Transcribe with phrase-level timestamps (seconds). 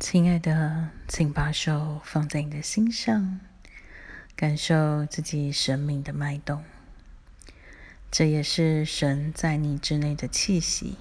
[0.00, 3.40] 亲爱的，请把手放在你的心上，
[4.36, 6.62] 感受自己生命的脉动。
[8.08, 10.96] 这也是神在你之内的气息。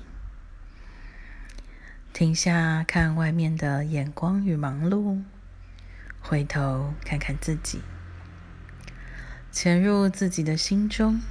[2.12, 5.22] 停下，看外面的眼光与忙碌，
[6.20, 7.84] 回头看看自己，
[9.52, 11.22] 潜入自己的心中。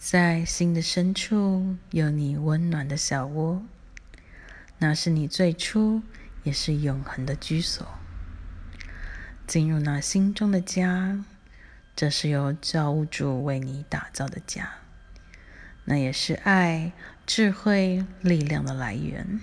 [0.00, 3.62] 在心的深处，有你温暖的小窝，
[4.80, 6.02] 那是你最初
[6.42, 7.86] 也是永恒的居所。
[9.46, 11.24] 进入那心中的家，
[11.94, 14.70] 这是由造物主为你打造的家，
[15.84, 16.92] 那也是爱、
[17.26, 19.40] 智慧、力量的来源，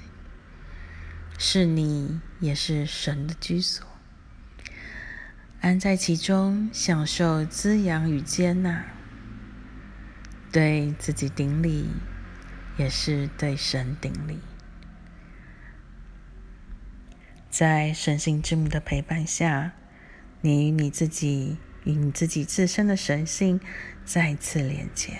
[1.37, 3.85] 是你，也是神的居所。
[5.61, 8.85] 安在其中，享受滋养与接纳。
[10.49, 11.89] 对自己顶礼，
[12.77, 14.39] 也是对神顶礼。
[17.57, 19.71] 在神性之母的陪伴下，
[20.41, 23.59] 你与你自己与你自己自身的神性
[24.05, 25.17] 再次连接，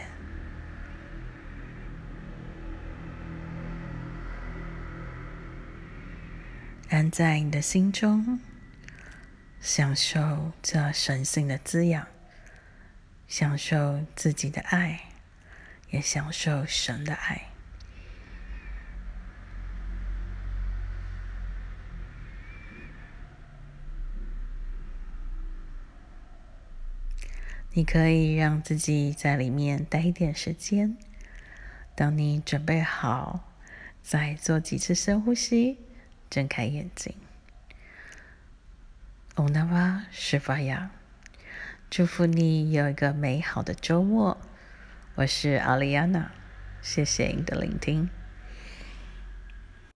[6.90, 8.40] 安在你的心中，
[9.60, 12.06] 享受这神性的滋养，
[13.28, 15.00] 享受自己的爱。
[15.90, 17.57] 也享受神的爱。
[27.74, 30.98] 你可以让自己在里面待一点时间。
[31.96, 33.52] 当你准备好，
[34.02, 35.80] 再做几次深呼吸，
[36.30, 37.14] 睁开眼睛。
[39.36, 40.90] 欧那瓦释法亚，
[41.90, 44.38] 祝福你有一个美好的周末。
[45.16, 46.32] 我是阿丽安娜，
[46.82, 48.10] 谢谢你的聆听。